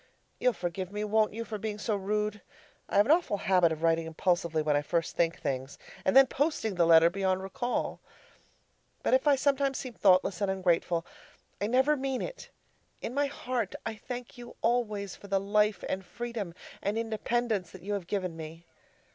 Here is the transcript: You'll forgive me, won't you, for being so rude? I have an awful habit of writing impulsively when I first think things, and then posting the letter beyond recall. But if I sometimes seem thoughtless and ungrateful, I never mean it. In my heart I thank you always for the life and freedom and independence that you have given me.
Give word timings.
You'll 0.39 0.53
forgive 0.53 0.91
me, 0.91 1.03
won't 1.03 1.35
you, 1.35 1.45
for 1.45 1.59
being 1.59 1.77
so 1.77 1.95
rude? 1.95 2.41
I 2.89 2.97
have 2.97 3.05
an 3.05 3.11
awful 3.11 3.37
habit 3.37 3.71
of 3.71 3.83
writing 3.83 4.07
impulsively 4.07 4.63
when 4.63 4.75
I 4.75 4.81
first 4.81 5.15
think 5.15 5.39
things, 5.39 5.77
and 6.03 6.17
then 6.17 6.25
posting 6.25 6.73
the 6.73 6.87
letter 6.87 7.11
beyond 7.11 7.43
recall. 7.43 7.99
But 9.03 9.13
if 9.13 9.27
I 9.27 9.35
sometimes 9.35 9.77
seem 9.77 9.93
thoughtless 9.93 10.41
and 10.41 10.49
ungrateful, 10.49 11.05
I 11.61 11.67
never 11.67 11.95
mean 11.95 12.23
it. 12.23 12.49
In 13.03 13.13
my 13.13 13.27
heart 13.27 13.75
I 13.85 13.93
thank 13.93 14.39
you 14.39 14.55
always 14.63 15.15
for 15.15 15.27
the 15.27 15.39
life 15.39 15.83
and 15.87 16.03
freedom 16.03 16.55
and 16.81 16.97
independence 16.97 17.69
that 17.69 17.83
you 17.83 17.93
have 17.93 18.07
given 18.07 18.35
me. 18.35 18.65